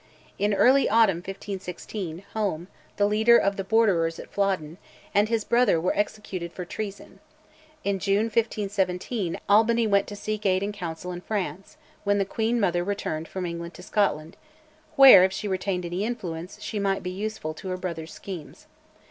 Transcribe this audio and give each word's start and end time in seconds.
In 0.39 0.55
early 0.55 0.89
autumn, 0.89 1.17
1516, 1.17 2.23
Home, 2.33 2.67
the 2.97 3.05
leader 3.05 3.37
of 3.37 3.55
the 3.55 3.63
Borderers 3.63 4.17
at 4.17 4.31
Flodden, 4.31 4.79
and 5.13 5.29
his 5.29 5.43
brother 5.43 5.79
were 5.79 5.95
executed 5.95 6.51
for 6.53 6.65
treason; 6.65 7.19
in 7.83 7.99
June, 7.99 8.23
1517, 8.23 9.39
Albany 9.47 9.85
went 9.85 10.07
to 10.07 10.15
seek 10.15 10.43
aid 10.43 10.63
and 10.63 10.73
counsel 10.73 11.11
in 11.11 11.21
France; 11.21 11.77
when 12.03 12.17
the 12.17 12.25
queen 12.25 12.59
mother 12.59 12.83
returned 12.83 13.27
from 13.27 13.45
England 13.45 13.75
to 13.75 13.83
Scotland, 13.83 14.37
where, 14.95 15.23
if 15.23 15.31
she 15.31 15.47
retained 15.47 15.85
any 15.85 16.03
influence, 16.03 16.59
she 16.59 16.79
might 16.79 17.03
be 17.03 17.11
useful 17.11 17.53
to 17.53 17.67
her 17.69 17.77
brother's 17.77 18.11
schemes. 18.11 18.65